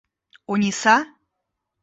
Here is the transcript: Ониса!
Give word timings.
Ониса! 0.53 0.95